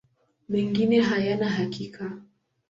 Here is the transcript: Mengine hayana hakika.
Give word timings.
Mengine 0.49 0.99
hayana 1.01 1.49
hakika. 1.49 2.17